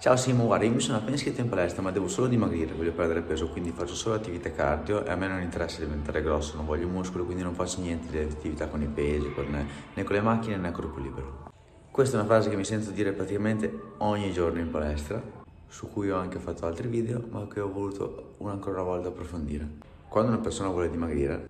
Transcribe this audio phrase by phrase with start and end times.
[0.00, 2.92] Ciao Simo, guarda, io mi sono appena iscritto in palestra ma devo solo dimagrire, voglio
[2.92, 6.64] perdere peso, quindi faccio solo attività cardio e a me non interessa diventare grosso, non
[6.64, 10.22] voglio muscolo, quindi non faccio niente di attività con i pesi, con, né con le
[10.22, 11.50] macchine né il corpo libero.
[11.90, 15.22] Questa è una frase che mi sento dire praticamente ogni giorno in palestra,
[15.68, 19.68] su cui ho anche fatto altri video, ma che ho voluto ancora una volta approfondire.
[20.08, 21.46] Quando una persona vuole dimagrire,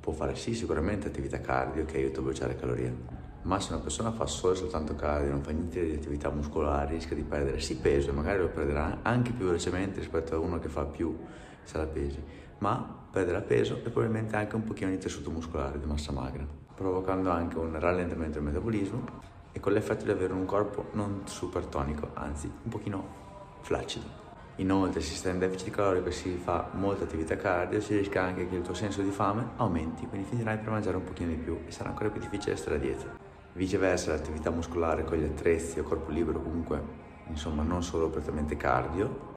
[0.00, 2.96] può fare sì sicuramente attività cardio che aiuta a bruciare calorie,
[3.44, 6.94] ma se una persona fa solo e soltanto cardio, non fa niente di attività muscolare,
[6.94, 10.58] rischia di perdere sì peso e magari lo perderà anche più velocemente rispetto a uno
[10.58, 11.16] che fa più
[11.62, 12.22] se la pesi,
[12.58, 17.30] ma perderà peso e probabilmente anche un pochino di tessuto muscolare, di massa magra, provocando
[17.30, 19.04] anche un rallentamento del metabolismo
[19.52, 23.22] e con l'effetto di avere un corpo non super tonico, anzi un pochino
[23.60, 24.22] flaccido.
[24.58, 28.48] Inoltre, se stai in deficit calorico e si fa molta attività cardio, si rischia anche
[28.48, 31.58] che il tuo senso di fame aumenti, quindi finirai per mangiare un pochino di più
[31.66, 33.33] e sarà ancora più difficile stare a dieta.
[33.56, 36.82] Viceversa l'attività muscolare con gli attrezzi o corpo libero comunque,
[37.28, 39.32] insomma non solo prettamente cardio,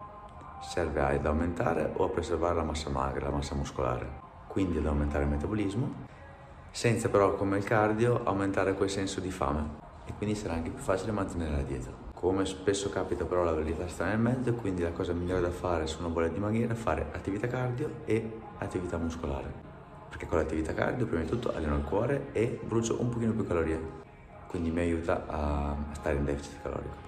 [0.59, 4.09] serve ad aumentare o a preservare la massa magra, la massa muscolare,
[4.47, 5.93] quindi ad aumentare il metabolismo,
[6.71, 10.81] senza però come il cardio aumentare quel senso di fame e quindi sarà anche più
[10.81, 11.91] facile mantenere la dieta.
[12.15, 15.85] Come spesso capita però la verità sta nel mezzo, quindi la cosa migliore da fare
[15.85, 19.53] se uno vuole dimagrire è fare attività cardio e attività muscolare.
[20.09, 23.45] Perché con l'attività cardio prima di tutto alleno il cuore e brucio un pochino più
[23.45, 24.05] calorie
[24.47, 27.05] quindi mi aiuta a stare in deficit calorico.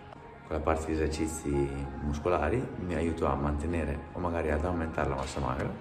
[0.48, 1.50] Con la parte di esercizi
[2.02, 5.72] muscolari mi aiuta a mantenere o magari ad aumentare la massa magra,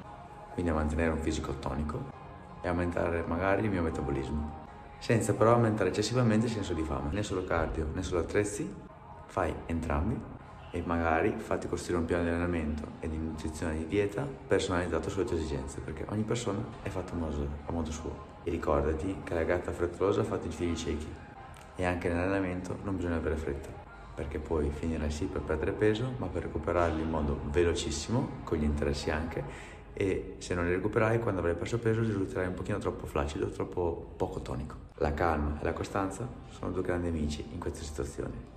[0.52, 2.16] quindi a mantenere un fisico tonico
[2.60, 4.66] e aumentare magari il mio metabolismo,
[4.98, 8.72] senza però aumentare eccessivamente il senso di fame, né solo cardio né solo attrezzi,
[9.26, 10.20] fai entrambi
[10.70, 15.24] e magari fatti costruire un piano di allenamento e di nutrizione di dieta personalizzato sulle
[15.24, 18.36] tue esigenze, perché ogni persona è fatta a modo suo.
[18.44, 21.06] E ricordati che la gatta frettolosa ha fatto i figli ciechi
[21.78, 23.68] e anche nell'allenamento non bisogna avere fretta
[24.14, 28.64] perché poi finirai sì per perdere peso ma per recuperarli in modo velocissimo con gli
[28.64, 33.06] interessi anche e se non li recuperai quando avrai perso peso risulterai un pochino troppo
[33.06, 34.76] flaccido, troppo poco tonico.
[34.98, 38.56] La calma e la costanza sono due grandi amici in queste situazioni.